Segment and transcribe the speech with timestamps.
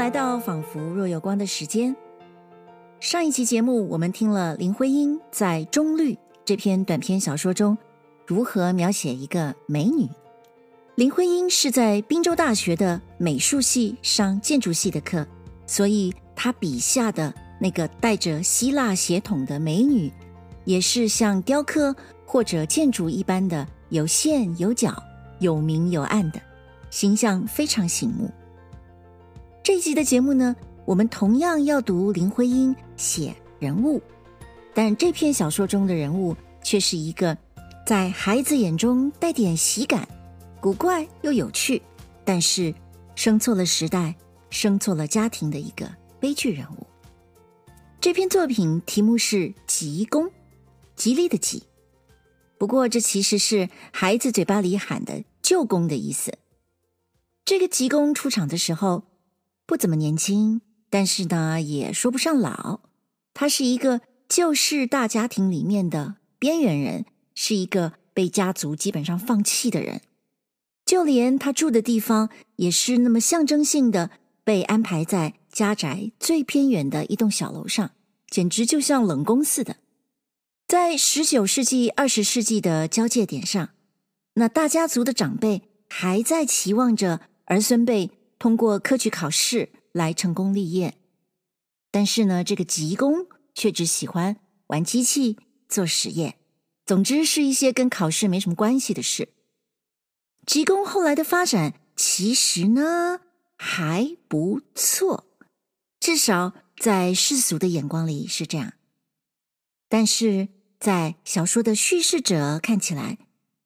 [0.00, 1.94] 来到仿佛若有光的时间。
[3.00, 7.76] 上一期节目，我们听了林徽因在《中律》这篇短篇小说中
[8.26, 10.08] 如何描写一个美女。
[10.94, 15.26] 林徽因是在宾州大学的美术系上建筑系的课，
[15.66, 20.10] 所以她笔下的那个带着希腊血统的美女，
[20.64, 21.94] 也是像雕刻
[22.24, 24.96] 或者建筑一般的有线有角、
[25.40, 26.40] 有明有暗的
[26.88, 28.30] 形象，非常醒目。
[29.62, 30.56] 这一集的节目呢，
[30.86, 34.00] 我们同样要读林徽因写人物，
[34.74, 37.36] 但这篇小说中的人物却是一个
[37.86, 40.08] 在孩子眼中带点喜感、
[40.60, 41.80] 古怪又有趣，
[42.24, 42.74] 但是
[43.14, 44.14] 生错了时代、
[44.48, 45.86] 生错了家庭的一个
[46.18, 46.86] 悲剧人物。
[48.00, 50.24] 这篇作品题目是《吉公》，
[50.96, 51.64] 吉利的吉。
[52.56, 56.32] 不过这其实是孩子嘴巴里喊的舅公的意思。
[57.44, 59.02] 这个吉公出场的时候，
[59.70, 62.80] 不怎么年轻，但是呢，也说不上老。
[63.32, 67.04] 他是一个旧式大家庭里面的边缘人，
[67.36, 70.00] 是一个被家族基本上放弃的人。
[70.84, 74.10] 就连他住的地方，也是那么象征性的
[74.42, 77.92] 被安排在家宅最偏远的一栋小楼上，
[78.28, 79.76] 简直就像冷宫似的。
[80.66, 83.68] 在十九世纪、二十世纪的交界点上，
[84.34, 88.10] 那大家族的长辈还在期望着儿孙辈。
[88.40, 90.94] 通过科举考试来成功立业，
[91.90, 94.38] 但是呢，这个吉公却只喜欢
[94.68, 95.36] 玩机器、
[95.68, 96.38] 做实验，
[96.86, 99.28] 总之是一些跟考试没什么关系的事。
[100.46, 103.20] 吉公后来的发展其实呢
[103.58, 105.26] 还不错，
[106.00, 108.72] 至少在世俗的眼光里是这样，
[109.86, 113.18] 但是在小说的叙事者看起来，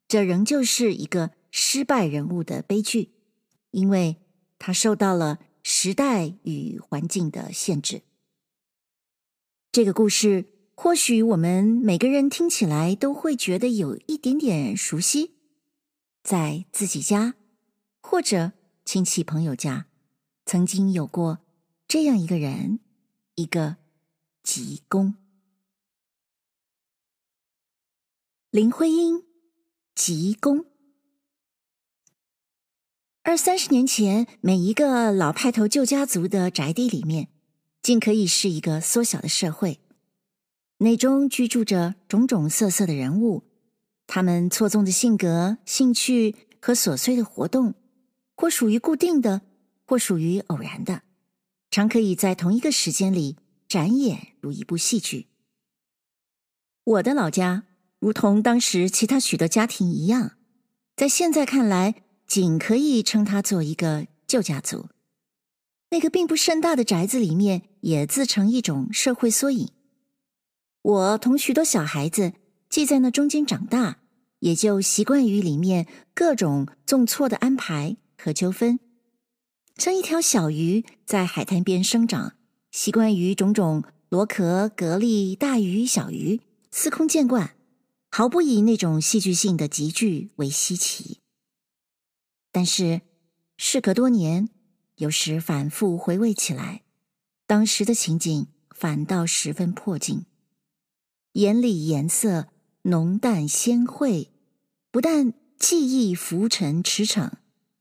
[0.09, 3.13] 这仍旧是一个失败人物的悲剧，
[3.71, 4.17] 因为。
[4.59, 8.03] 他受到了时代与环境的限制。
[9.73, 15.33] 这个故事或许我们每个人听起来都会觉得有一点点熟悉，
[16.23, 17.35] 在自己家
[18.01, 18.53] 或者
[18.85, 19.87] 亲戚朋友家，
[20.47, 21.41] 曾经有过
[21.89, 22.81] 这样一个人，
[23.35, 23.77] 一个
[24.43, 25.15] 吉公。
[28.51, 29.25] 林徽因，
[29.95, 30.67] 吉公。
[33.27, 37.29] 二三十年前，每一个老派头旧家族的宅地里面，
[37.81, 39.81] 竟可以是一个缩小的社会，
[40.77, 43.45] 内中居住着种种色色的人物，
[44.07, 47.73] 他们错综的性格、兴趣和琐碎的活动，
[48.37, 49.41] 或属于固定的，
[49.87, 51.01] 或属于偶然的，
[51.71, 55.29] 常可以在同一个时间里展演如一部戏剧。
[56.85, 57.63] 我的老家，
[57.99, 60.33] 如同当时其他许多家庭一样，
[60.95, 62.04] 在现在看来。
[62.27, 64.89] 仅可以称它做一个旧家族，
[65.91, 69.71] 那个并不甚大的宅子里面，也自成一种社会缩影。
[70.83, 72.33] 我同许多小孩子
[72.69, 73.99] 既在那中间长大，
[74.41, 78.81] 也就习惯于里面各种纵错的安排和纠纷，
[79.77, 82.35] 像一条小鱼在海滩边生长，
[82.71, 86.41] 习惯于种种螺壳、蛤蜊、大鱼、小鱼，
[86.71, 87.55] 司空见惯，
[88.11, 91.21] 毫不以那种戏剧性的集聚为稀奇。
[92.55, 93.01] 但是，
[93.57, 94.49] 事隔多年，
[94.99, 96.83] 有时反复回味起来，
[97.49, 100.25] 当时的情景反倒十分迫近。
[101.33, 102.47] 眼里颜色
[102.83, 104.31] 浓淡鲜晦，
[104.93, 107.33] 不但记忆浮沉驰骋，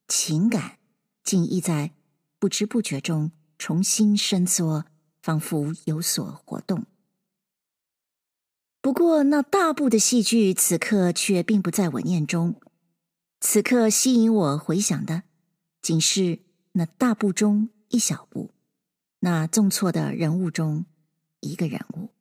[0.07, 0.79] 情感
[1.23, 1.91] 竟亦在
[2.39, 4.85] 不知不觉中重新伸缩，
[5.21, 6.87] 仿佛有所活动。
[8.81, 12.59] 不过，那大部的戏剧此刻却并不在我念中。
[13.45, 15.23] 此刻吸引我回想的，
[15.81, 16.39] 仅是
[16.71, 18.51] 那大部中一小部，
[19.19, 20.85] 那纵错的人物中
[21.41, 22.11] 一个人物。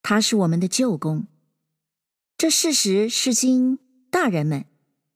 [0.00, 1.26] 他是我们的舅公，
[2.38, 3.78] 这事实是经
[4.10, 4.64] 大人们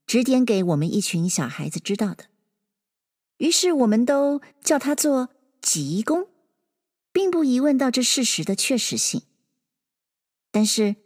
[0.06, 2.26] 指点给我们一群小孩子知道的，
[3.38, 5.30] 于是我们都叫他做
[5.62, 6.28] 吉公，
[7.10, 9.22] 并不疑问到这事实的确实性。
[10.50, 10.96] 但是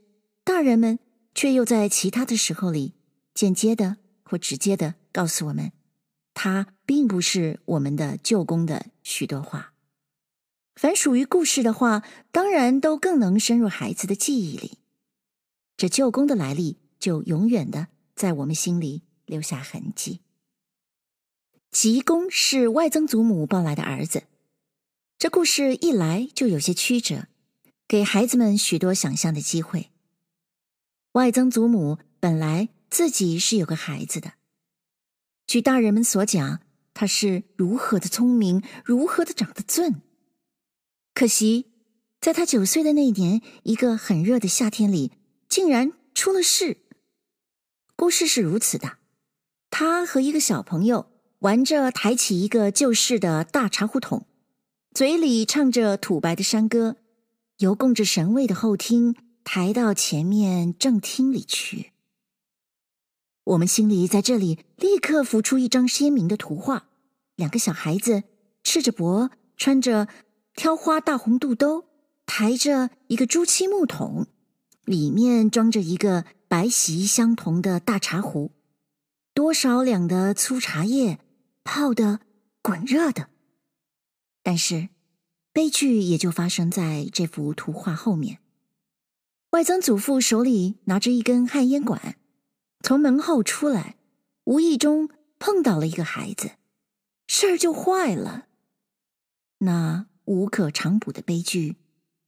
[0.42, 0.98] 大人们
[1.32, 2.94] 却又在其他的时候里。
[3.34, 5.72] 间接的或直接的告诉我们，
[6.32, 9.72] 他并不是我们的舅公的许多话。
[10.76, 14.78] 凡属于故事的话，当然都更能深入孩子的记忆里。
[15.76, 20.20] 这舅公的来历，就永远的在我们心里留下痕迹。
[21.70, 24.24] 吉公是外曾祖母抱来的儿子，
[25.18, 27.26] 这故事一来就有些曲折，
[27.88, 29.90] 给孩子们许多想象的机会。
[31.12, 32.68] 外曾祖母本来。
[32.90, 34.34] 自己是有个孩子的，
[35.46, 36.60] 据大人们所讲，
[36.92, 40.02] 他是如何的聪明，如何的长得俊。
[41.12, 41.72] 可惜，
[42.20, 45.12] 在他九岁的那年，一个很热的夏天里，
[45.48, 46.78] 竟然出了事。
[47.96, 48.98] 故事是如此的：
[49.70, 51.10] 他和一个小朋友
[51.40, 54.26] 玩着抬起一个旧式的大茶壶桶，
[54.92, 56.96] 嘴里唱着土白的山歌，
[57.58, 61.93] 由供着神位的后厅抬到前面正厅里去。
[63.44, 66.88] 我们心里在这里立刻浮出一张鲜明的图画：
[67.36, 68.22] 两个小孩子
[68.62, 70.08] 赤着脖，穿着
[70.54, 71.84] 挑花大红肚兜，
[72.24, 74.26] 抬着一个朱漆木桶，
[74.84, 78.52] 里面装着一个白皙相同的大茶壶，
[79.34, 81.18] 多少两的粗茶叶
[81.62, 82.20] 泡得
[82.62, 83.28] 滚热的。
[84.42, 84.88] 但是
[85.52, 88.38] 悲剧也就发生在这幅图画后面。
[89.50, 92.16] 外曾祖父手里拿着一根旱烟管。
[92.84, 93.96] 从门后出来，
[94.44, 95.08] 无意中
[95.38, 96.50] 碰到了一个孩子，
[97.26, 98.48] 事儿就坏了。
[99.60, 101.76] 那无可长补的悲剧，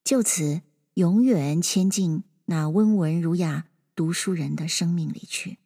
[0.02, 0.62] 就此
[0.94, 5.58] 永远牵进那温文儒雅读书人的生命里去。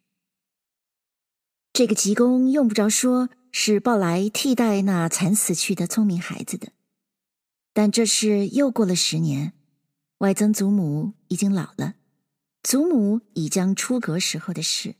[1.73, 6.73] 这个吉公用不着说是抱来替代那惨死去的聪明孩子的，
[7.73, 9.53] 但这是又过了十年，
[10.19, 11.95] 外曾祖母已经老了。
[12.63, 14.97] 祖母已将出阁时候的事。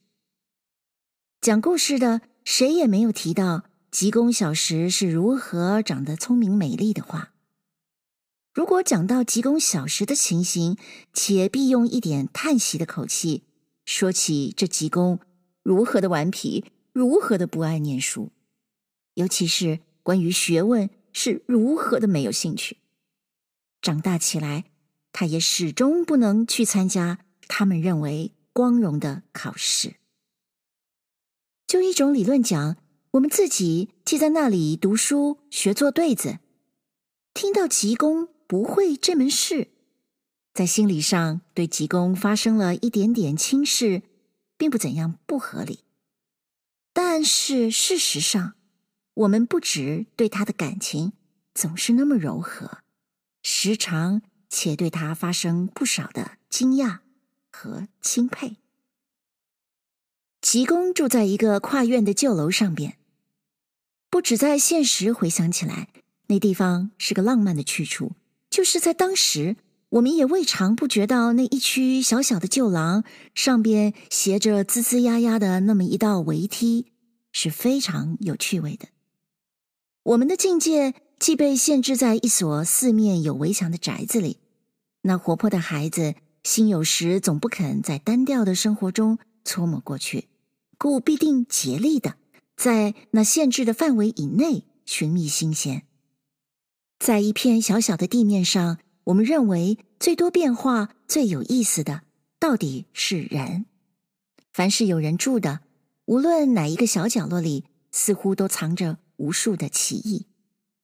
[1.41, 7.33] 讲故事的谁也没有提到吉公小时是如何长得聪明美丽的话。
[8.53, 10.77] 如果讲到吉公小时的情形，
[11.13, 13.45] 且必用一点叹息的口气
[13.85, 15.21] 说起这吉公
[15.63, 18.33] 如何的顽皮，如何的不爱念书，
[19.15, 22.79] 尤其是关于学问是如何的没有兴趣。
[23.81, 24.65] 长大起来，
[25.13, 27.21] 他也始终不能去参加。
[27.53, 29.97] 他们认为光荣的考试，
[31.67, 32.77] 就一种理论讲，
[33.11, 36.39] 我们自己既在那里读书学做对子，
[37.35, 39.73] 听到吉公不会这门事，
[40.55, 44.03] 在心理上对吉公发生了一点点轻视，
[44.57, 45.81] 并不怎样不合理。
[46.93, 48.55] 但是事实上，
[49.15, 51.15] 我们不只对他的感情
[51.53, 52.79] 总是那么柔和，
[53.43, 57.01] 时常且对他发生不少的惊讶。
[57.51, 58.57] 和钦佩。
[60.41, 62.97] 吉公住在一个跨院的旧楼上边，
[64.09, 65.89] 不止在现实回想起来，
[66.29, 68.13] 那地方是个浪漫的去处；
[68.49, 69.57] 就是在当时，
[69.91, 73.05] 我们也未尝不觉到那一区小小的旧廊
[73.35, 76.87] 上边斜着吱吱呀呀的那么一道围梯，
[77.33, 78.89] 是非常有趣味的。
[80.05, 84.39] 我们的境界既被限制在一所四面有围墙的宅子里，
[85.03, 86.15] 那活泼的孩子。
[86.43, 90.29] 心有时总不肯在单调的生活中搓磨过去，
[90.79, 92.17] 故必定竭力的
[92.57, 95.83] 在那限制的范围以内寻觅新鲜。
[96.99, 102.03] 在一片小小的地面上，我们认为最多变化、最有意思的，
[102.39, 103.67] 到底是人。
[104.53, 105.61] 凡是有人住的，
[106.07, 110.27] 无论哪一个小角落里，似乎都藏着无数的奇异。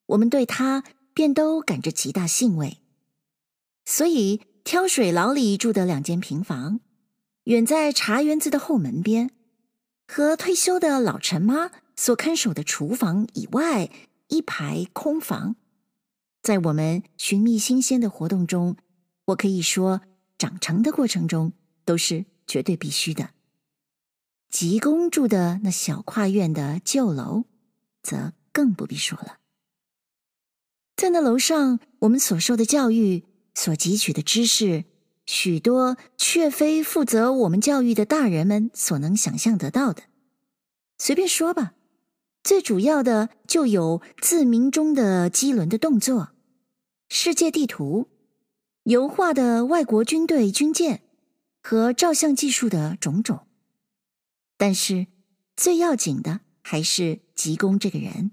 [0.07, 2.79] 我们对他便都感着极大兴味，
[3.87, 4.43] 所以。
[4.67, 6.81] 挑水牢里住的两间平房，
[7.45, 9.31] 远在茶园子的后门边，
[10.09, 13.89] 和退休的老陈妈所看守的厨房以外
[14.27, 15.55] 一排空房，
[16.43, 18.77] 在我们寻觅新鲜的活动中，
[19.27, 20.01] 我可以说
[20.37, 21.53] 长成的过程中
[21.85, 23.31] 都是绝对必须的。
[24.51, 27.45] 吉公住的那小跨院的旧楼，
[28.03, 29.39] 则更不必说了。
[30.97, 33.23] 在那楼上，我们所受的教育。
[33.57, 34.85] 所汲取的知识，
[35.25, 40.05] 许多却非负责我们教育的大人们所能想象得到的。
[40.99, 41.73] 随便说吧，
[42.45, 46.33] 最主要的就有自鸣钟的机轮的动作、
[47.09, 48.09] 世界地图、
[48.85, 51.03] 油画的外国军队军舰
[51.63, 53.47] 和照相技术的种种。
[54.59, 55.07] 但是
[55.57, 58.33] 最要紧的还是吉公这个人，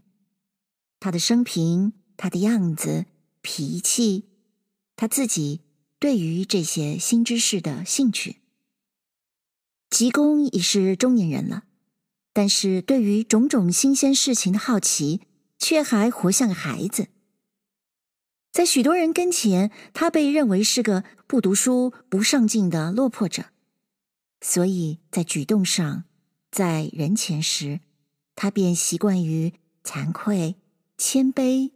[1.00, 3.06] 他的生平、他的样子、
[3.42, 4.32] 脾气。
[4.95, 5.62] 他自己
[6.00, 8.38] 对于这些新知识的兴趣，
[9.89, 11.63] 吉公已是中年人了，
[12.31, 15.21] 但是对于种种新鲜事情的好奇，
[15.57, 17.07] 却还活像个孩子。
[18.51, 23.45] 在许多人跟前，他被认为是个不读书、不上进的落魄者，
[24.41, 26.03] 所以在举动上，
[26.51, 27.79] 在人前时，
[28.35, 30.55] 他便习惯于惭愧、
[30.97, 31.71] 谦卑、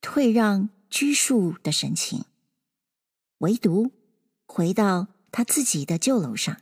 [0.00, 2.24] 退让、拘束的神情。
[3.38, 3.92] 唯独
[4.46, 6.60] 回到他自己的旧楼上，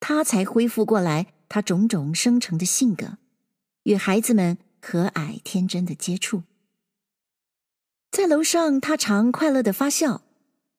[0.00, 3.18] 他才恢复过来他种种生成的性格，
[3.84, 6.42] 与孩子们和蔼天真的接触。
[8.10, 10.22] 在楼上，他常快乐的发笑，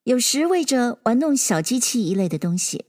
[0.04, 2.86] 有时为着玩弄小机器一类的东西，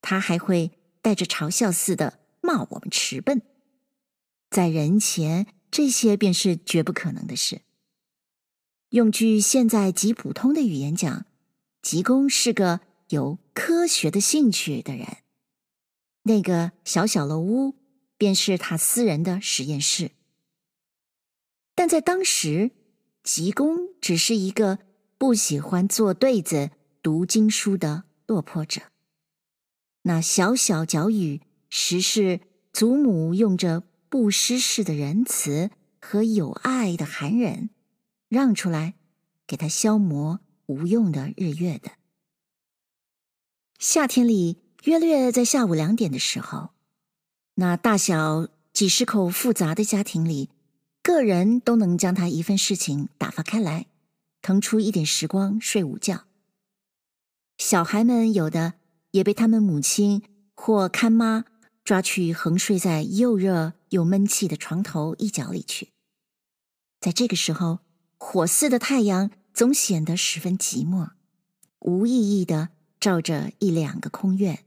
[0.00, 3.42] 他还会带着嘲笑似的骂我们迟笨。
[4.50, 7.62] 在人前，这些便是绝不可能的事。
[8.90, 11.24] 用句现在极普通的语言讲，
[11.82, 15.18] 吉公是个有科学的兴趣的人。
[16.22, 17.74] 那个小小楼屋
[18.16, 20.12] 便是他私人的实验室。
[21.74, 22.70] 但在当时，
[23.24, 24.78] 吉公只是一个
[25.18, 26.70] 不喜欢坐对子
[27.02, 28.82] 读经书的落魄者。
[30.02, 32.40] 那小小脚语，实是
[32.72, 35.70] 祖母用着不失世的仁慈
[36.00, 37.70] 和有爱的含忍。
[38.28, 38.94] 让出来，
[39.46, 40.40] 给他消磨
[40.72, 41.92] 无用的日月的。
[43.78, 46.70] 夏天里，约略在下午两点的时候，
[47.56, 50.48] 那大小几十口复杂的家庭里，
[51.02, 53.86] 个人都能将他一份事情打发开来，
[54.40, 56.24] 腾出一点时光睡午觉。
[57.58, 58.74] 小孩们有的
[59.10, 60.22] 也被他们母亲
[60.54, 61.44] 或看妈
[61.84, 65.90] 抓去横睡在又热又闷气的床头一角里去，
[66.98, 67.80] 在这个时候。
[68.24, 71.10] 火似的太阳总显得十分寂寞，
[71.80, 74.64] 无意义的照着一两个空院，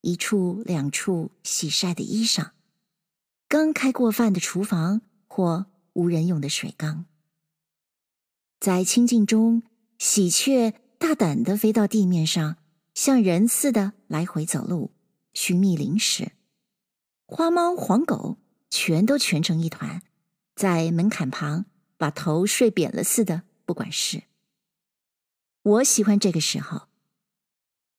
[0.00, 2.50] 一处两处洗晒的衣裳，
[3.48, 7.06] 刚开过饭的厨房或无人用的水缸，
[8.58, 9.62] 在清静中，
[9.98, 12.56] 喜鹊大胆的飞到地面上，
[12.94, 14.90] 像人似的来回走路，
[15.34, 16.32] 寻觅零食，
[17.26, 18.38] 花猫黄狗
[18.70, 20.02] 全都蜷成一团，
[20.56, 21.66] 在门槛旁。
[21.98, 24.22] 把头睡扁了似的，不管事。
[25.62, 26.88] 我喜欢这个时候，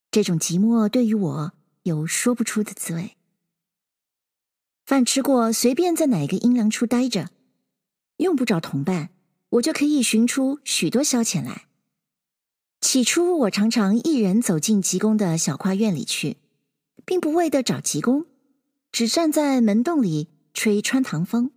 [0.10, 3.18] 这种寂寞对于我有说不出的滋味。
[4.86, 7.30] 饭吃过，随便在哪个阴凉处待着，
[8.18, 9.10] 用不着同伴，
[9.50, 11.68] 我就可以寻出许多消遣来。
[12.80, 16.38] 起初，我常常一人走进吉公的小跨院里去，
[17.04, 18.26] 并不为的找吉公，
[18.94, 21.52] 只站在门洞里吹穿堂风。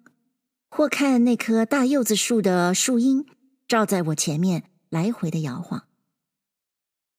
[0.68, 3.26] 或看那棵大柚子树的树荫
[3.70, 5.86] 照在我前面来回的摇晃。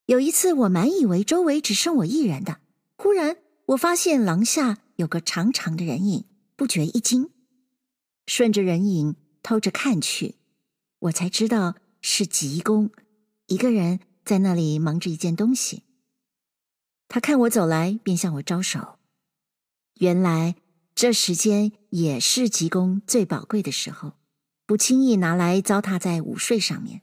[0.06, 2.60] 有一次，我满以为周围只剩我一人的，
[2.98, 6.26] 忽然我发现廊下有个长长的人影，
[6.58, 7.30] 不觉一惊。
[8.28, 10.36] 顺着人影偷着看去，
[11.00, 12.90] 我才知道是吉公
[13.48, 15.84] 一个人在那里忙着一件东西。
[17.08, 19.00] 他看我走来，便向我招手。
[19.96, 20.56] 原来。
[20.94, 24.12] 这时间也是吉公最宝贵的时候，
[24.72, 27.02] 不轻易拿来糟蹋在午睡上面。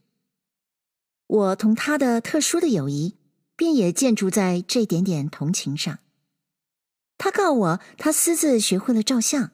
[1.27, 3.13] 我同他的特殊的友谊，
[3.55, 5.99] 便也建筑在这点点同情上。
[7.19, 9.51] 他告我，他私自学会了照相，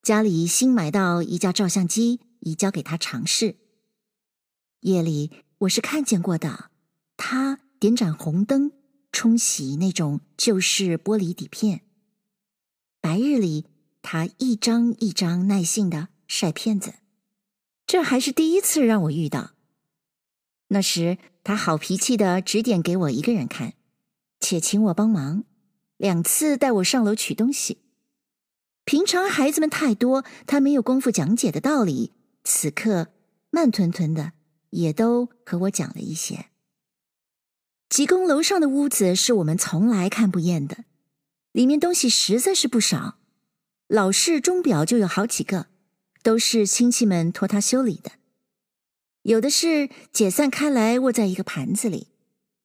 [0.00, 3.56] 家里新买到一架照相机，已交给他尝试。
[4.82, 6.70] 夜里我是看见过的，
[7.16, 8.70] 他点盏红灯，
[9.10, 11.80] 冲洗那种旧式玻璃底片。
[13.00, 13.66] 白日里，
[14.02, 16.94] 他一张一张耐心的晒片子，
[17.88, 19.52] 这还是第一次让我遇到。
[20.68, 23.72] 那时他好脾气的指点给我一个人看，
[24.38, 25.44] 且请我帮忙，
[25.96, 27.78] 两次带我上楼取东西。
[28.84, 32.12] 平常孩子们太多，他没有功夫讲解的道理，
[32.44, 33.08] 此刻
[33.48, 34.32] 慢吞吞的
[34.68, 36.50] 也都和我讲了一些。
[37.88, 40.84] 济公楼上的屋子是我们从来看不厌的。
[41.52, 43.16] 里面东西实在是不少，
[43.86, 45.68] 老式钟表就有好几个，
[46.22, 48.12] 都是亲戚们托他修理的。
[49.22, 52.08] 有的是解散开来握在一个盘子里，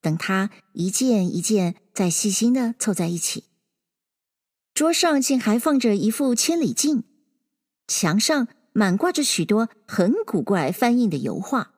[0.01, 3.45] 等他一件一件再细心的凑在一起。
[4.74, 7.03] 桌上竟还放着一副千里镜，
[7.88, 11.74] 墙上满挂着许多很古怪翻印的油画，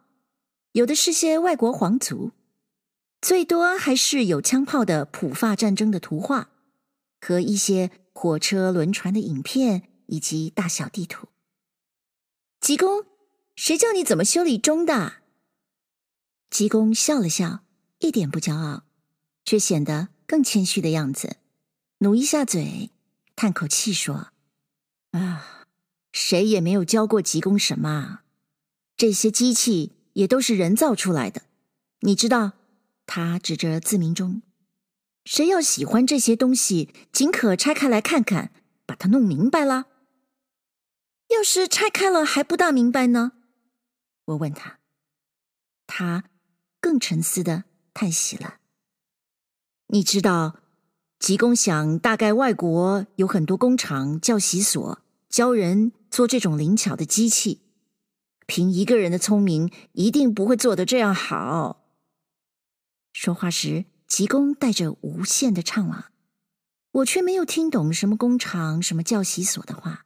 [0.73, 2.31] 有的是些外国皇族，
[3.21, 6.51] 最多还是有枪炮的普法战争的图画。
[7.21, 11.27] 和一些火车、轮船的影片，以及大小地图。
[12.65, 13.05] 吉公，
[13.55, 15.17] 谁教你怎么修理钟的？
[16.49, 17.59] 吉公笑了笑，
[17.99, 18.85] 一点不骄傲，
[19.45, 21.37] 却显得更谦虚的样子，
[21.99, 22.89] 努一下嘴，
[23.35, 24.29] 叹口气说
[25.13, 25.67] ：“啊，
[26.11, 28.21] 谁也没有教过吉公什么。
[28.97, 31.43] 这些机器也都是人造出来的。
[31.99, 32.53] 你知道？”
[33.05, 34.41] 他指着自鸣钟。
[35.23, 38.51] 谁要喜欢这些东西，尽可拆开来看看，
[38.87, 39.85] 把它弄明白了。
[41.35, 43.33] 要是拆开了还不大明白呢？
[44.25, 44.79] 我问他，
[45.85, 46.23] 他
[46.79, 48.59] 更沉思的叹息了。
[49.87, 50.61] 你知道，
[51.19, 57.61] 吉公想，大概外国有很多工厂、教习所，教人做这种灵巧的机器。
[58.47, 61.83] 凭一个人的聪明，一定不会做得这样好。
[63.11, 66.05] 说话时，吉公带着无限的畅朗，
[66.91, 70.04] 我却没有听懂什么工厂、什么教习所的话。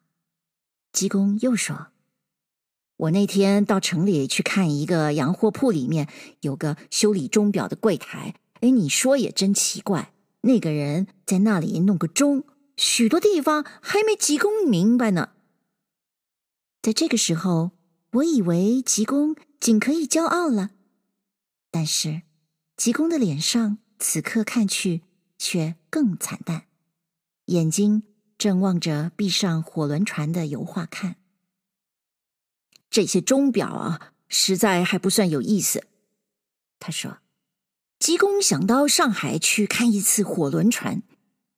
[1.00, 1.88] 济公又说
[2.98, 6.10] ：“我那天到城里去看一个洋货铺，里面
[6.42, 8.36] 有个修理钟表的柜台。
[8.60, 12.44] 哎，你说也真奇怪，那个人在那里弄个钟，
[12.76, 15.30] 许多地方还没济公明白呢。”
[16.84, 17.72] 在这个时候。
[18.14, 20.72] 我以为济公仅可以骄傲了，
[21.70, 22.24] 但是
[22.76, 25.04] 济公的脸上此刻看去
[25.38, 26.64] 却更惨淡，
[27.46, 28.02] 眼睛
[28.40, 31.18] 正望着壁上火轮船的油画看。
[32.90, 35.86] 这些钟表啊，实在还不算有意思。
[36.80, 37.20] 他说
[38.00, 41.04] ：“吉公想到上海去看一次火轮船，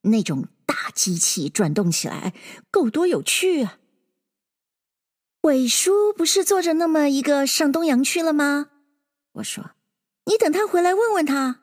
[0.01, 2.33] 那种大机器转动起来，
[2.71, 3.77] 够多有趣啊！”
[5.41, 8.71] 伟叔不是坐着那么一个上东洋去了吗？
[9.33, 9.71] 我说
[10.25, 11.61] ：“你等他回来问问他。”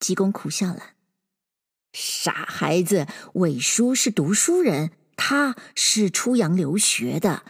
[0.00, 0.94] 吉公苦笑了
[1.92, 7.44] ：“傻孩子，伟叔是读书人，他是出洋留学的，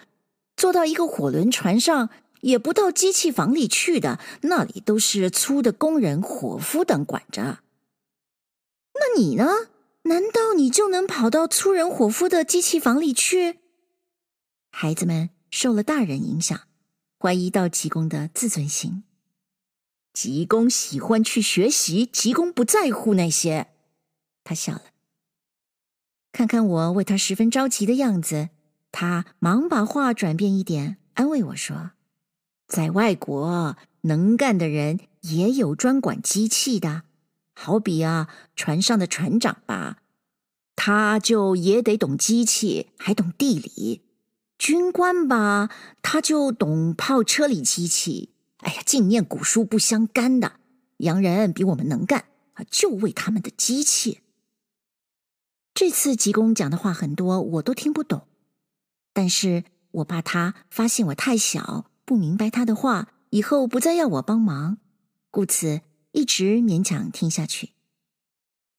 [0.56, 7.60] 坐到一个火轮船上，也不到机器房里去的，那里都是粗的工人、伙夫等管着。
[8.94, 9.46] 那你呢？
[10.04, 13.58] 难道你就能跑到粗人、伙夫的机器房里去？”
[14.72, 16.58] 孩子们受了大人影响，
[17.18, 19.04] 怀疑到吉公的自尊心。
[20.14, 23.69] 吉公喜欢去学习，吉公不在乎那些。
[24.44, 24.82] 他笑了，
[26.32, 28.50] 看看我为他十分着急的样子，
[28.92, 31.92] 他忙把话转变一点，安慰我说
[32.66, 37.02] ：“在外国，能干的人也有专管机器的，
[37.54, 39.98] 好比啊，船上的船长吧，
[40.74, 44.02] 他就也得懂机器，还懂地理。”
[44.58, 45.70] 军官吧，
[46.02, 48.34] 他就懂炮车里机器。
[48.58, 50.60] 哎呀，净念古书不相干的
[50.98, 54.20] 洋人比我们能干啊，就为他们的机器。
[55.74, 58.26] 这次吉公讲的话很多，我都听不懂，
[59.12, 64.78] 但是我怕他发现我太小，不明白他的话，以后不再要我帮忙，
[65.30, 65.80] 故此
[66.12, 67.70] 一直勉强听下去，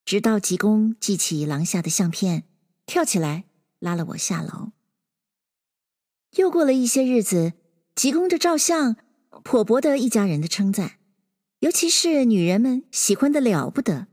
[0.06, 2.44] 直到吉公记起廊下的相片，
[2.86, 3.46] 跳起来
[3.80, 4.72] 拉了我下楼。
[6.36, 7.54] 又过了一些日子，
[7.96, 8.96] 吉公的照相
[9.44, 10.98] 颇博得一家人的称赞，
[11.60, 14.08] 尤其是女人们喜欢的了不得。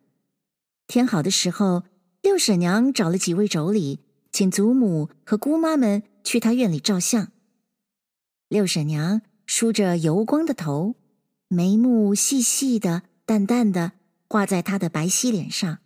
[0.87, 1.83] 天好的时候，
[2.29, 7.33] 六婶娘找了几位妯娌，请祖母和姑妈们去她院里照相。
[8.51, 10.95] 六婶娘梳着油光的头，
[11.49, 13.93] 眉目细细的、淡淡的
[14.29, 15.79] 画在她的白皙脸上，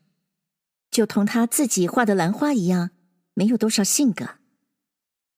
[0.91, 2.91] 就同她自己画的兰花一样，
[3.35, 4.31] 没有多少性格。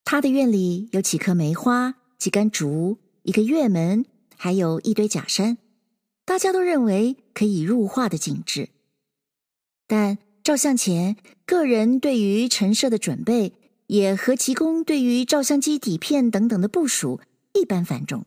[0.07, 4.07] 她的院里有几棵梅花、几竿竹、一个月门，
[4.39, 5.59] 还有一堆假山，
[6.25, 8.71] 大家都认为可以入画的景致。
[9.87, 13.55] 但照相前，个人对于陈设的准备，
[13.89, 17.21] 也和吉公对于照相机底片等等的部署
[17.55, 18.25] 一般繁重。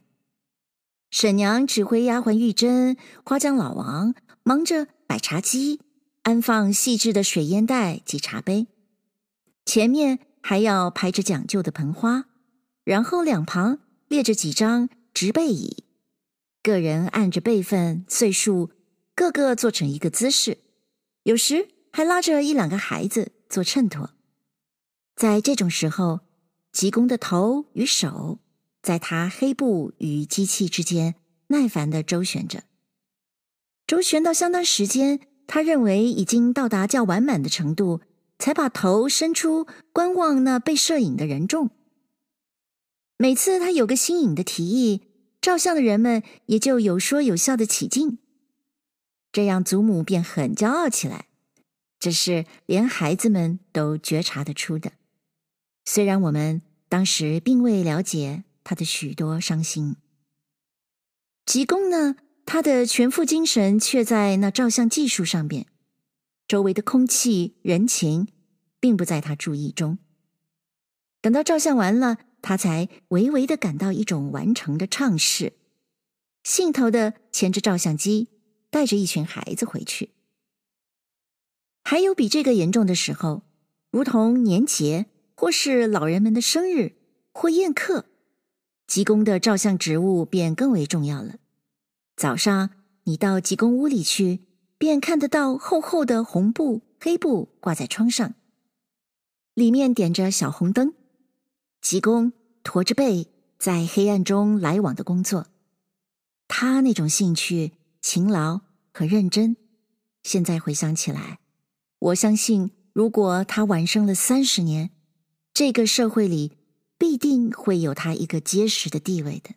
[1.09, 5.79] 婶娘指挥丫鬟玉珍、花匠老王忙着摆茶几，
[6.23, 8.67] 安放细致的水烟袋及茶杯，
[9.65, 10.19] 前面。
[10.39, 12.23] 还要排着讲究的盆花，
[12.85, 15.83] 然后两旁列着几张直背椅，
[16.63, 18.69] 个人按着辈分、岁数，
[19.13, 20.59] 个个做成一个姿势，
[21.23, 24.11] 有时还拉着一两个孩子做衬托。
[25.15, 26.19] 在这种时候，
[26.71, 28.37] 济公的头与手
[28.83, 31.15] 在他黑布与机器之间
[31.47, 32.65] 耐烦地周旋着，
[33.87, 38.01] 周旋到相当时间，他认为已经到达较完满的程度。
[38.37, 41.71] 才把头伸出观望那被摄影的人众。
[43.17, 45.01] 每次他有个新颖的提议，
[45.41, 48.19] 照相的人们也就有说有笑的起劲。
[49.31, 51.25] 这样祖母便很骄傲起来，
[51.99, 54.93] 这是连孩子们都觉察得出的。
[55.85, 59.95] 虽然我们当时并未了解他的许多伤心。
[61.45, 65.65] 吉公呢，他的全副精神却在那照相技术上边。
[66.47, 68.27] 周围的空气、人情，
[68.79, 69.97] 并不在他注意中。
[71.21, 75.53] 等到照相完了，他才微微的感到一种完成的畅适，
[76.43, 78.29] 兴头的牵着照相机，
[78.69, 80.11] 带着一群孩子回去。
[81.89, 83.43] 还有比这个严重的时候，
[83.91, 85.05] 如同年节，
[85.37, 86.97] 或是老人们的生日，
[87.31, 88.07] 或宴客，
[88.87, 91.35] 吉公的照相职务便更为重要了。
[92.17, 92.71] 早上，
[93.05, 94.41] 你到吉公屋里去。
[94.77, 98.35] 便看得到厚厚的红布、黑布挂在窗上，
[99.55, 100.93] 里面点着小红灯，
[101.81, 105.47] 吉公驼着背在黑暗中来往的工作，
[106.47, 107.71] 他那种兴趣、
[108.01, 108.61] 勤劳
[108.93, 109.55] 和认真，
[110.21, 111.39] 现在回想起来，
[111.99, 114.91] 我相信，如果他晚生了三十年，
[115.53, 116.53] 这个社会里
[116.97, 119.55] 必定会有他一个结实的地位的。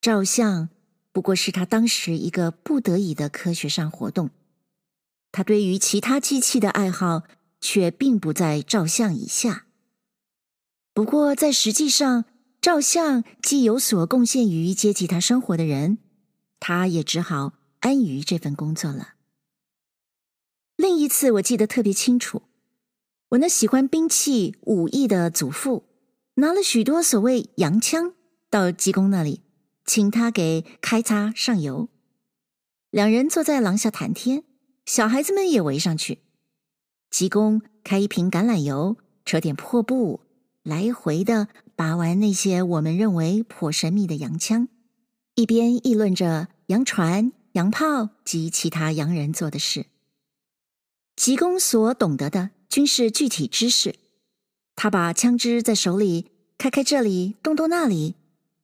[0.00, 0.68] 照相
[1.12, 4.30] 不过是他当时一个不得已的科学上活动，
[5.32, 7.22] 他对于其他机器的爱好
[7.60, 9.64] 却并不在照相以下。
[10.92, 12.26] 不过在实际上，
[12.60, 15.98] 照相既有所贡献于接济他生活的人，
[16.60, 19.15] 他也只好安于这份工作了。
[20.76, 22.42] 另一次我记得特别清楚，
[23.30, 25.84] 我那喜欢兵器武艺的祖父
[26.34, 28.14] 拿了许多所谓洋枪
[28.50, 29.42] 到济公那里。
[29.88, 31.88] 请他给开擦上油，
[32.90, 34.42] 两人坐在廊下谈天，
[34.84, 36.18] 小孩子们也围上去。
[37.08, 40.22] 济公开一瓶橄榄油，扯点破布，
[40.64, 44.66] 来回的把玩那些我们认为颇神秘的洋枪，
[45.36, 49.86] 一边议论着洋船、洋炮及其他洋人做的事。
[51.16, 53.96] 吉公所懂得的均是具体知识，
[54.76, 58.14] 他把枪支在手里开开这里，动动那里，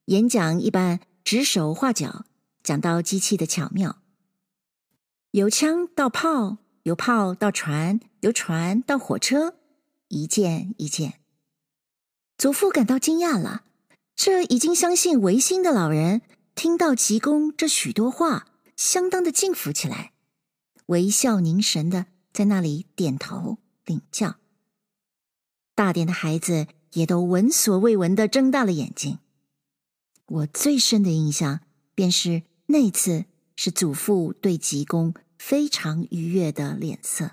[0.05, 0.99] 演讲一般。
[1.25, 2.25] 指手画脚，
[2.61, 3.99] 讲到机器的巧妙。
[5.31, 9.55] 由枪到炮，由炮到船，由船到火车，
[10.09, 11.21] 一件一件。
[12.37, 13.63] 祖父感到惊讶了。
[14.17, 16.21] 这已经相信唯心的老人，
[16.55, 20.11] 听到吉公这许多话，相当的敬服起来，
[20.87, 24.35] 微笑凝神的在那里点头领教。
[25.75, 29.19] 大点的孩子也都闻所未闻的睁大了眼睛。
[30.25, 31.61] 我最深的印象，
[31.95, 37.31] 便是那次是祖父对吉公非常愉悦的脸色。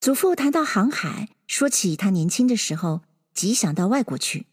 [0.00, 3.02] 祖父谈到航海，说起他年轻的时候，
[3.34, 4.46] 极想到外国去，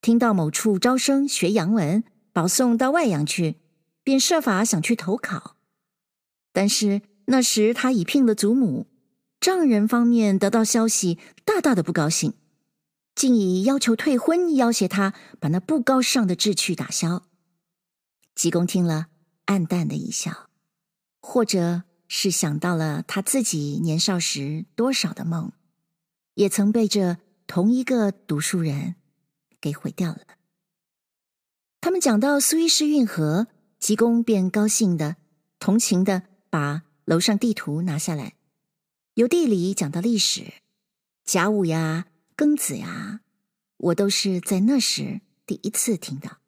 [0.00, 3.56] 听到某处招生学洋文，保送到外洋去，
[4.02, 5.56] 便设法想去投考。
[6.52, 8.86] 但是那时他已聘了祖母，
[9.40, 12.34] 丈人方面得到消息，大大的不高兴。
[13.14, 17.24] 竟以要求退婚要挟他，把那不高尚的志趣打消。
[18.34, 19.08] 济公听了，
[19.46, 20.48] 黯淡的一笑，
[21.20, 25.52] 或者是想到了他自己年少时多少的梦，
[26.34, 28.94] 也曾被这同一个读书人
[29.60, 30.20] 给毁掉了。
[31.82, 35.16] 他们讲到苏伊士运河，济公便高兴的、
[35.58, 38.34] 同情的把楼上地图拿下来，
[39.14, 40.52] 由地理讲到历史，
[41.24, 42.06] 甲午呀。
[42.34, 43.20] 庚子呀，
[43.76, 46.38] 我都是在那时第一次听到。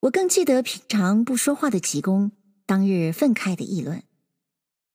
[0.00, 2.30] 我更记得平常不说话的吉公
[2.66, 4.04] 当日愤慨的议论，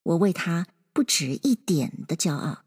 [0.04, 2.64] 我为他不止一点的骄傲。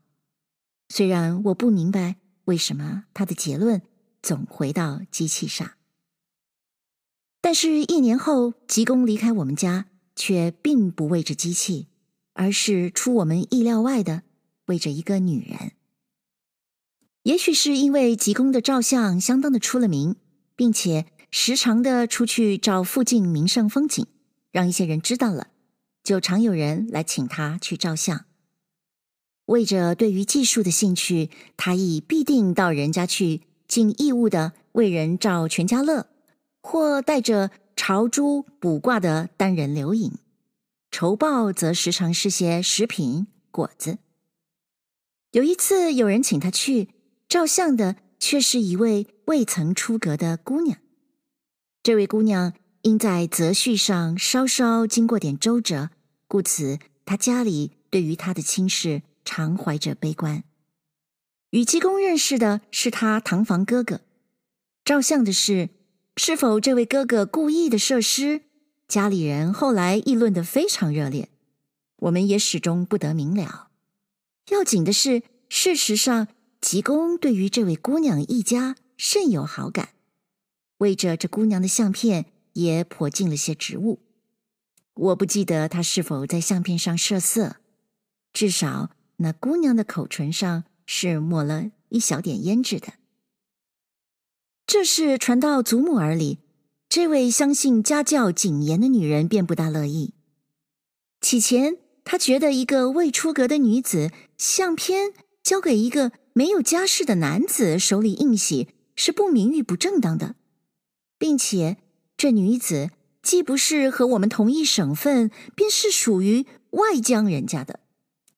[0.88, 3.80] 虽然我不明白为什么他的结论
[4.20, 5.70] 总回到机器上，
[7.40, 11.86] 但是，一年后吉公离开我们家，却并不为这机器，
[12.36, 14.22] 而是出我们意料外的
[14.66, 15.72] 为着一个女人。
[17.22, 20.14] 也许是因为吉公的照相相当的出了名，
[20.54, 24.06] 并且时常的出去照附近名胜风景，
[24.52, 25.48] 让一些人知道了，
[26.04, 28.26] 就常有人来请他去照相。
[29.46, 36.06] 为着对于技术的兴趣，他亦必定到人家去尽义务的为人照全家乐，
[36.60, 40.12] 或带着朝珠卜卦的单人留影。
[40.98, 43.98] 酬报则时常是些食品果子。
[45.32, 46.88] 有一次，有人请他去。
[47.28, 50.78] 照相的却是一位未曾出阁的姑娘。
[51.82, 55.90] 这位姑娘因在择婿上稍稍经过点周折，
[56.26, 60.44] 故此她家里对于她的亲事常怀着悲观。
[61.50, 64.00] 与吉公认识的是他堂房哥哥，
[64.82, 65.68] 照相的是
[66.16, 68.40] 是否这位哥哥故意的设施，
[68.88, 71.28] 家里人后来议论得非常热烈，
[71.96, 73.68] 我们也始终不得明了。
[74.50, 76.28] 要紧的是，事实上。
[76.58, 79.90] 吉公对于这位姑娘一家甚有好感，
[80.78, 84.00] 为着这姑娘的相片也颇尽了些职务。
[84.94, 87.56] 我不记得他是否在相片上设色，
[88.32, 92.94] 至少那姑娘的口唇上是抹了一小点胭脂的。
[94.66, 96.38] 这事传到祖母耳里，
[96.88, 100.14] 这位相信家教谨严的女人便不大乐意。
[101.20, 106.12] 起前，她觉得一个未出阁的女子相片交给一个。
[106.36, 110.36] 没有家室的男子手里印洗是不名誉不正当的，
[111.16, 111.78] 并且
[112.18, 112.90] 这女子
[113.22, 117.80] 既不是和我们同一省份，便是属于外江人家的，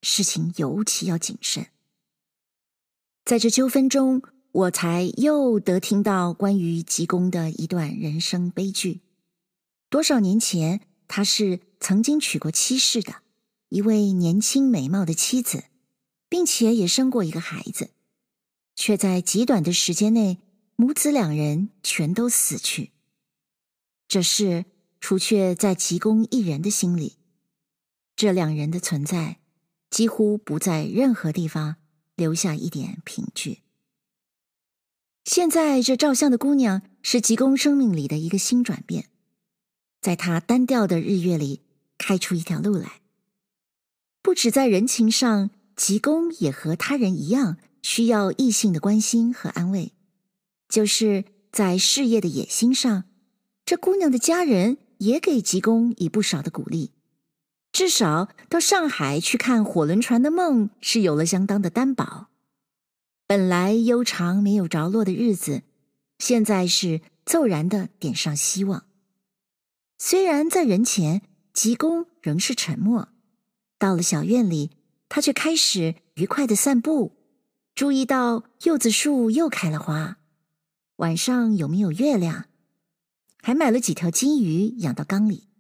[0.00, 1.66] 事情尤其要谨慎。
[3.24, 9.02] 在这纠纷中，我才又得听到关于吉公的一段人生悲剧。
[9.90, 13.16] 多少年前，他是曾经娶过妻室的
[13.68, 15.64] 一位年轻美貌的妻子，
[16.28, 17.90] 并且也生过一个孩子，
[18.74, 20.38] 却在极短的时间内，
[20.76, 22.92] 母子两人全都死去。
[24.08, 24.64] 这事
[25.00, 27.16] 除却在吉公一人的心里，
[28.16, 29.38] 这两人的存在
[29.90, 31.76] 几乎不在任何地方
[32.16, 33.61] 留下一点凭据。
[35.28, 39.10] 现在这照相的姑娘是吉公生命里的一个新转变。
[40.00, 41.60] 在他单调的日月里
[41.98, 43.02] 开出一条路来，
[44.22, 49.92] 不止在人情上，吉公也和他人一样需要异性的关心和安慰；
[50.66, 53.04] 就是在事业的野心上，
[53.66, 56.92] 这姑娘的家人也给吉公以不少的鼓励，
[57.70, 62.27] 至少到上海去看火轮船的梦是有了相当的担保。
[63.28, 65.62] 本来悠长没有着落的日子，
[66.18, 68.86] 现在是骤然的点上希望。
[69.98, 71.20] 虽然在人前，
[71.52, 73.10] 吉公仍是沉默，
[73.78, 74.70] 到了小院里，
[75.10, 77.18] 他却开始愉快的散步，
[77.74, 80.16] 注意到柚子树又开了花，
[80.96, 82.46] 晚上有没有月亮，
[83.42, 85.50] 还买了几条金鱼养到缸里。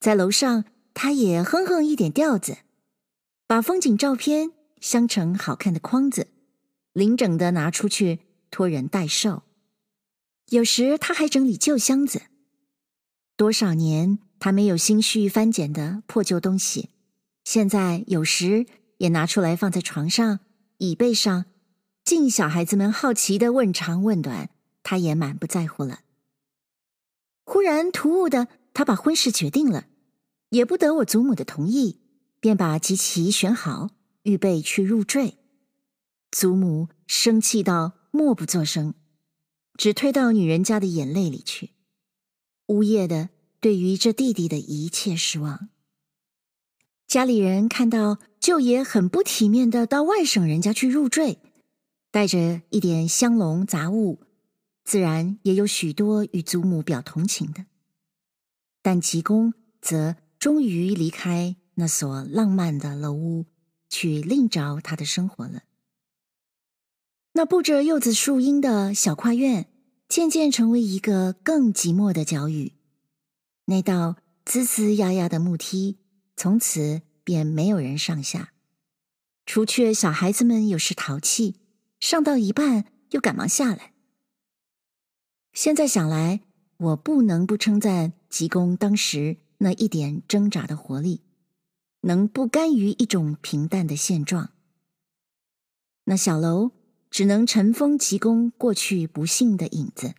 [0.00, 2.58] 在楼上，他也哼哼一点调子，
[3.46, 4.50] 把风景照片
[4.80, 6.26] 镶成好看的框子，
[6.96, 9.42] 零整的拿出去托人代售。
[10.48, 12.22] 有时他还整理旧箱子。
[13.36, 16.88] 多少年，他没有心绪翻检的破旧东西，
[17.44, 18.64] 现在有时
[18.96, 20.40] 也拿出来放在床上、
[20.78, 21.44] 椅背上，
[22.02, 24.48] 尽小孩子们好奇的问长问短，
[24.82, 26.00] 他也满不在乎了。
[27.44, 29.84] 忽然突兀的，他把婚事决定了，
[30.48, 32.00] 也不得我祖母的同意，
[32.40, 33.90] 便把吉期选好，
[34.22, 35.36] 预备去入赘。
[36.30, 38.94] 祖母生气到默不作声，
[39.76, 41.70] 只推到女人家的眼泪里去。
[42.66, 45.68] 呜咽的，对于这弟弟的一切失望。
[47.06, 51.38] 家里人看到舅爷很不体面的到外省人家去入赘，
[52.10, 54.20] 带着一点香笼杂物，
[54.82, 57.66] 自然也有许多与祖母表同情的。
[58.82, 63.46] 但吉公则终于离开那所浪漫的楼屋，
[63.88, 65.62] 去另找他的生活了。
[67.36, 69.68] 那布着柚子树荫的小跨院。
[70.08, 72.74] 渐渐成为一个更寂寞的角屿，
[73.64, 75.98] 那道吱吱呀呀的木梯，
[76.36, 78.52] 从此便没有人上下，
[79.46, 81.56] 除却小孩子们有时淘气，
[81.98, 83.94] 上到一半又赶忙下来。
[85.52, 86.42] 现在想来，
[86.76, 91.22] 我不能不称赞吉公当时那一点挣扎的活力，
[92.02, 94.52] 能不甘于一种平淡的现状。
[96.04, 96.75] 那小楼。
[97.10, 100.14] 只能尘封吉公过去不幸的影子，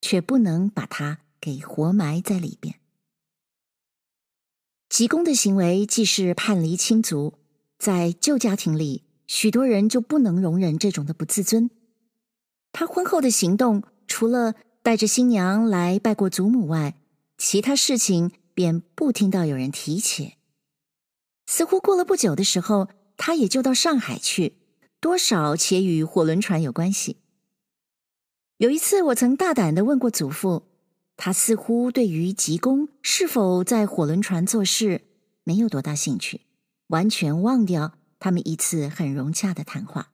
[0.00, 2.80] 却不能把他给活埋在里边。
[4.88, 7.34] 吉公的行为既是叛离亲族，
[7.78, 11.70] 在旧家庭里，许多人就不能容忍这种的不自尊。
[12.72, 16.96] 他婚后的行动，除了带着新娘来拜过祖母外，
[17.36, 20.34] 其他事情便不听到有人提起。
[21.46, 24.54] 似乎过了不久的时候，他也就到上海去。
[25.00, 27.18] 多少且与火轮船有关系。
[28.56, 30.66] 有一次，我曾大胆的问过祖父，
[31.16, 35.02] 他似乎对于吉公是否在火轮船做事
[35.44, 36.40] 没有多大兴趣，
[36.88, 40.12] 完全忘掉他们一次很融洽的谈话。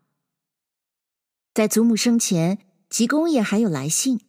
[1.55, 2.59] 在祖母生前，
[2.91, 4.21] 吉公也还有来信，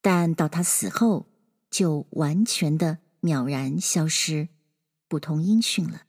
[0.00, 1.26] 但到他死后，
[1.70, 4.48] 就完全的渺然消失，
[5.06, 6.02] 不通音讯了。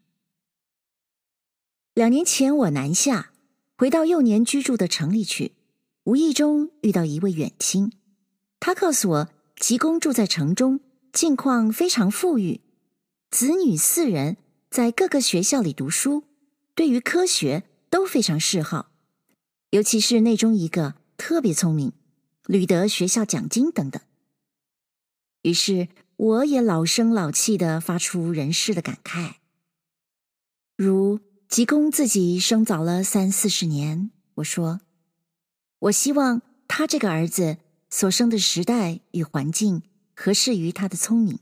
[1.94, 3.34] 两年前，我南下。
[3.78, 5.54] 回到幼年居住的城里去，
[6.06, 7.92] 无意中遇到一位远亲，
[8.60, 10.80] 他告诉我，吉公住在城中，
[11.14, 12.62] 境况非常富裕，
[13.30, 14.38] 子女四人
[14.72, 16.24] 在各个学校里读书，
[16.74, 18.90] 对于科学都非常嗜好，
[19.70, 21.94] 尤其是内中一个特别聪明，
[22.48, 24.02] 屡得学校奖金等等。
[25.44, 29.36] 于是我也老声老气地发出人世的感慨，
[30.76, 31.20] 如。
[31.50, 34.82] 吉公自己生早了三四十年，我说，
[35.80, 37.58] 我希望他这个儿子
[37.90, 39.84] 所生的时代与环境
[40.14, 41.40] 合适于他的聪明，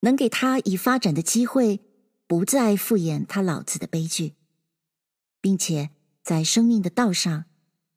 [0.00, 1.80] 能给他以发展的机会，
[2.28, 4.34] 不再复演他老子的悲剧，
[5.40, 5.90] 并且
[6.22, 7.46] 在生命的道上，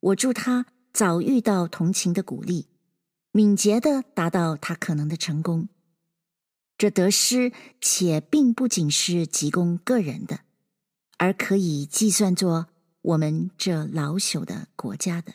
[0.00, 2.66] 我祝他早遇到同情的鼓励，
[3.30, 5.68] 敏捷地达到他可能的成功。
[6.76, 10.40] 这得失且并不仅是吉公个人的。
[11.20, 12.68] 而可以计算作
[13.02, 15.34] 我们这老朽的国家的。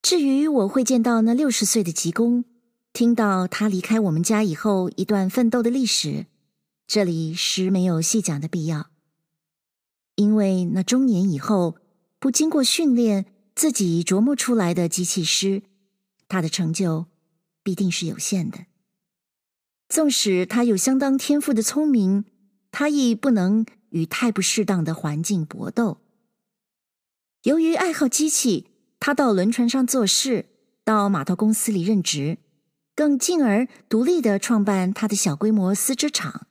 [0.00, 2.44] 至于我会见到那六十岁的吉公，
[2.92, 6.26] 听到他离开我们家以后一段奋斗的历史，
[6.86, 8.88] 这里实没有细讲的必要，
[10.14, 11.76] 因为那中年以后
[12.20, 15.64] 不经过训练，自己琢磨出来的机器师，
[16.28, 17.06] 他的成就
[17.64, 18.66] 必定是有限的。
[19.88, 22.24] 纵使他有相当天赋的聪明，
[22.72, 25.98] 他亦不能与太不适当的环境搏斗。
[27.42, 30.46] 由于爱好机器，他到轮船上做事，
[30.82, 32.38] 到码头公司里任职，
[32.96, 36.46] 更进而独立地创办他的小规模丝织厂。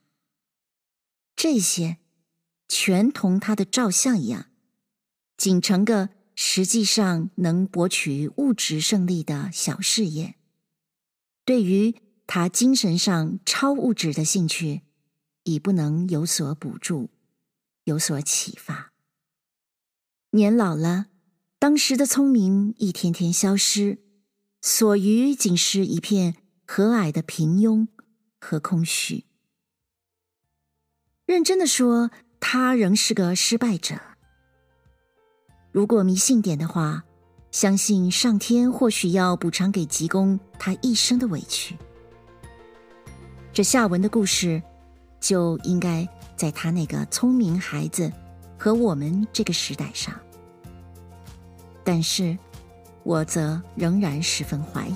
[1.36, 1.98] 这些
[2.68, 4.48] 全同他的照相一样，
[5.38, 10.36] 仅成个实际上能博取物质胜利的小事业。
[11.44, 11.96] 对于
[12.28, 14.82] 他精神上超物质的兴趣，
[15.44, 17.10] 已不能有所补助，
[17.86, 18.92] 有所启发。
[20.32, 21.08] 年老了，
[21.60, 24.00] 当时的聪明一天天消失，
[24.62, 27.88] 所余仅是一片和蔼的平庸
[28.40, 29.26] 和空虚。
[31.26, 34.00] 认真的说，他仍是个失败者。
[35.72, 37.04] 如果迷信点的话，
[37.52, 41.78] 相信上天或许要补偿给吉公他一生的委屈。
[43.54, 44.62] 这下文的故事，
[45.22, 46.06] 就应该
[46.36, 48.12] 在他那个聪明孩子。
[48.64, 50.14] 和我们这个时代上，
[51.84, 52.38] 但是
[53.02, 54.94] 我则仍然十分怀疑。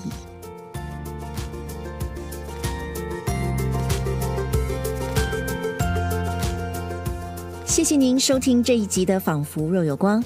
[7.64, 10.22] 谢谢您收听这一集的《仿佛若有光》。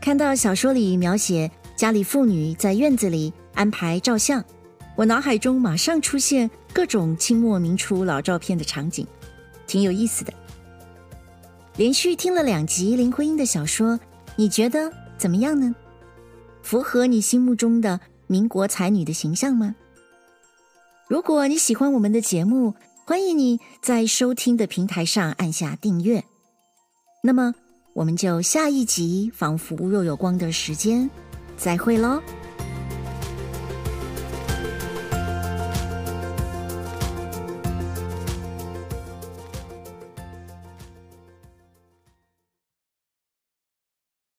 [0.00, 4.42] 看到小说里描写家里妇女在院子里安排照相，
[4.96, 9.06] 我脑海中马上出现各种清末民初老照片的场景，
[9.66, 10.32] 挺有意思的。
[11.76, 14.00] 连续听了两集林徽因的小说，
[14.34, 15.74] 你觉得怎么样呢？
[16.62, 19.76] 符合你心目中的民国才女的形象吗？
[21.06, 26.24] 如果你喜欢我们的节目，欢迎你在收听的平台上按下订阅。
[27.22, 27.54] 那么，
[27.92, 31.08] 我们就下一集《仿佛若有光》的时间
[31.56, 32.22] 再会喽。